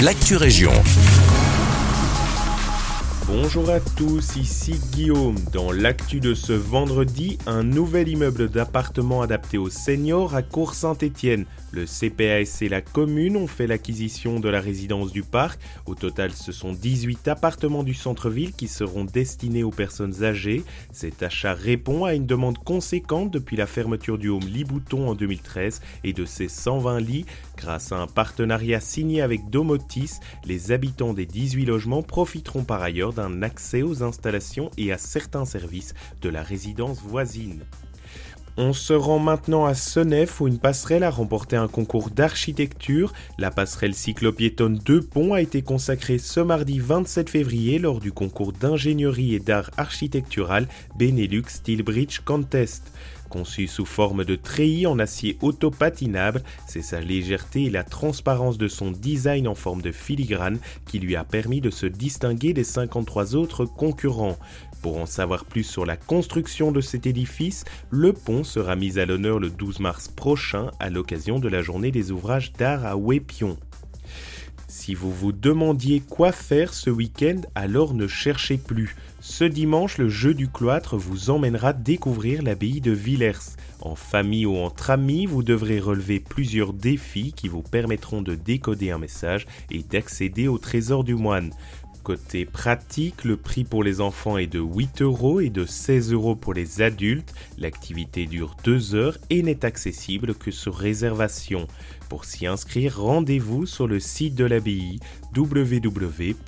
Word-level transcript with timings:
l'actu 0.00 0.36
région. 0.36 0.72
Bonjour 3.46 3.70
à 3.70 3.78
tous, 3.78 4.34
ici 4.34 4.74
Guillaume. 4.90 5.36
Dans 5.52 5.70
l'actu 5.70 6.18
de 6.18 6.34
ce 6.34 6.52
vendredi, 6.52 7.38
un 7.46 7.62
nouvel 7.62 8.08
immeuble 8.08 8.48
d'appartements 8.48 9.22
adapté 9.22 9.56
aux 9.56 9.70
seniors 9.70 10.34
à 10.34 10.42
Cours-Saint-Étienne. 10.42 11.46
Le 11.70 11.84
CPAS 11.84 12.62
et 12.62 12.68
la 12.68 12.80
commune 12.80 13.36
ont 13.36 13.46
fait 13.46 13.68
l'acquisition 13.68 14.40
de 14.40 14.48
la 14.48 14.60
résidence 14.60 15.12
du 15.12 15.22
parc. 15.22 15.60
Au 15.86 15.94
total, 15.94 16.32
ce 16.32 16.50
sont 16.50 16.72
18 16.72 17.28
appartements 17.28 17.84
du 17.84 17.94
centre-ville 17.94 18.52
qui 18.52 18.66
seront 18.66 19.04
destinés 19.04 19.62
aux 19.62 19.70
personnes 19.70 20.24
âgées. 20.24 20.64
Cet 20.90 21.22
achat 21.22 21.54
répond 21.54 22.04
à 22.04 22.14
une 22.14 22.26
demande 22.26 22.58
conséquente 22.58 23.30
depuis 23.30 23.56
la 23.56 23.66
fermeture 23.66 24.18
du 24.18 24.28
home 24.28 24.40
Libouton 24.40 25.08
en 25.08 25.14
2013 25.14 25.82
et 26.02 26.12
de 26.12 26.24
ses 26.24 26.48
120 26.48 26.98
lits. 26.98 27.26
Grâce 27.56 27.92
à 27.92 27.98
un 27.98 28.08
partenariat 28.08 28.80
signé 28.80 29.22
avec 29.22 29.50
Domotis, 29.50 30.14
les 30.44 30.72
habitants 30.72 31.14
des 31.14 31.26
18 31.26 31.64
logements 31.66 32.02
profiteront 32.02 32.64
par 32.64 32.82
ailleurs 32.82 33.12
d'un 33.12 33.35
accès 33.42 33.82
aux 33.82 34.02
installations 34.02 34.70
et 34.76 34.92
à 34.92 34.98
certains 34.98 35.44
services 35.44 35.94
de 36.22 36.28
la 36.28 36.42
résidence 36.42 37.00
voisine. 37.00 37.64
On 38.58 38.72
se 38.72 38.94
rend 38.94 39.18
maintenant 39.18 39.66
à 39.66 39.74
Senef 39.74 40.40
où 40.40 40.48
une 40.48 40.58
passerelle 40.58 41.02
a 41.02 41.10
remporté 41.10 41.56
un 41.56 41.68
concours 41.68 42.08
d'architecture. 42.08 43.12
La 43.36 43.50
passerelle 43.50 43.92
cyclopiétonne 43.92 44.80
de 44.82 44.98
Pont 44.98 45.34
a 45.34 45.42
été 45.42 45.60
consacrée 45.60 46.16
ce 46.16 46.40
mardi 46.40 46.78
27 46.78 47.28
février 47.28 47.78
lors 47.78 48.00
du 48.00 48.12
concours 48.12 48.54
d'ingénierie 48.54 49.34
et 49.34 49.40
d'art 49.40 49.70
architectural 49.76 50.68
Benelux 50.98 51.44
Steel 51.48 51.82
Bridge 51.82 52.20
Contest. 52.20 52.90
Conçu 53.28 53.66
sous 53.66 53.84
forme 53.84 54.24
de 54.24 54.36
treillis 54.36 54.86
en 54.86 54.98
acier 54.98 55.36
autopatinable, 55.42 56.42
c'est 56.66 56.82
sa 56.82 57.00
légèreté 57.00 57.64
et 57.64 57.70
la 57.70 57.84
transparence 57.84 58.58
de 58.58 58.68
son 58.68 58.90
design 58.90 59.48
en 59.48 59.54
forme 59.54 59.82
de 59.82 59.92
filigrane 59.92 60.58
qui 60.86 60.98
lui 60.98 61.16
a 61.16 61.24
permis 61.24 61.60
de 61.60 61.70
se 61.70 61.86
distinguer 61.86 62.52
des 62.52 62.64
53 62.64 63.34
autres 63.34 63.64
concurrents. 63.64 64.38
Pour 64.82 64.98
en 64.98 65.06
savoir 65.06 65.44
plus 65.44 65.64
sur 65.64 65.84
la 65.84 65.96
construction 65.96 66.70
de 66.70 66.80
cet 66.80 67.06
édifice, 67.06 67.64
le 67.90 68.12
pont 68.12 68.44
sera 68.44 68.76
mis 68.76 68.98
à 68.98 69.06
l'honneur 69.06 69.40
le 69.40 69.50
12 69.50 69.80
mars 69.80 70.08
prochain 70.08 70.70
à 70.78 70.90
l'occasion 70.90 71.38
de 71.38 71.48
la 71.48 71.62
journée 71.62 71.90
des 71.90 72.12
ouvrages 72.12 72.52
d'art 72.52 72.86
à 72.86 72.96
Wépion. 72.96 73.56
Si 74.68 74.94
vous 74.94 75.12
vous 75.12 75.30
demandiez 75.30 76.00
quoi 76.00 76.32
faire 76.32 76.74
ce 76.74 76.90
week-end, 76.90 77.40
alors 77.54 77.94
ne 77.94 78.08
cherchez 78.08 78.56
plus. 78.56 78.96
Ce 79.20 79.44
dimanche, 79.44 79.96
le 79.96 80.08
jeu 80.08 80.34
du 80.34 80.48
cloître 80.48 80.96
vous 80.96 81.30
emmènera 81.30 81.72
découvrir 81.72 82.42
l'abbaye 82.42 82.80
de 82.80 82.90
Villers. 82.90 83.56
En 83.80 83.94
famille 83.94 84.44
ou 84.44 84.56
entre 84.56 84.90
amis, 84.90 85.26
vous 85.26 85.44
devrez 85.44 85.78
relever 85.78 86.18
plusieurs 86.18 86.72
défis 86.72 87.32
qui 87.32 87.46
vous 87.46 87.62
permettront 87.62 88.22
de 88.22 88.34
décoder 88.34 88.90
un 88.90 88.98
message 88.98 89.46
et 89.70 89.84
d'accéder 89.84 90.48
au 90.48 90.58
trésor 90.58 91.04
du 91.04 91.14
moine. 91.14 91.52
Côté 92.06 92.44
pratique, 92.44 93.24
le 93.24 93.36
prix 93.36 93.64
pour 93.64 93.82
les 93.82 94.00
enfants 94.00 94.38
est 94.38 94.46
de 94.46 94.60
8 94.60 95.02
euros 95.02 95.40
et 95.40 95.50
de 95.50 95.66
16 95.66 96.12
euros 96.12 96.36
pour 96.36 96.54
les 96.54 96.80
adultes. 96.80 97.34
L'activité 97.58 98.26
dure 98.26 98.54
2 98.62 98.94
heures 98.94 99.18
et 99.28 99.42
n'est 99.42 99.64
accessible 99.64 100.36
que 100.36 100.52
sur 100.52 100.76
réservation. 100.76 101.66
Pour 102.08 102.24
s'y 102.24 102.46
inscrire, 102.46 103.00
rendez-vous 103.00 103.66
sur 103.66 103.88
le 103.88 103.98
site 103.98 104.36
de 104.36 104.44
l'abbaye 104.44 105.00
www.villers.be. 105.36 106.38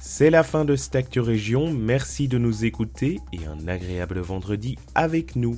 C'est 0.00 0.30
la 0.30 0.42
fin 0.42 0.64
de 0.64 0.74
cette 0.74 0.96
Actu 0.96 1.20
Région, 1.20 1.72
merci 1.72 2.26
de 2.26 2.38
nous 2.38 2.64
écouter 2.64 3.20
et 3.32 3.46
un 3.46 3.68
agréable 3.68 4.18
vendredi 4.18 4.76
avec 4.96 5.36
nous. 5.36 5.56